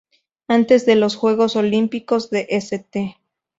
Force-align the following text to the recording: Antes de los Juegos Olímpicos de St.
Antes 0.47 0.87
de 0.87 0.95
los 0.95 1.15
Juegos 1.15 1.55
Olímpicos 1.55 2.31
de 2.31 2.47
St. 2.49 3.19